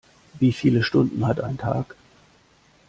[0.39, 1.95] Wie viele Stunden hat ein Tag?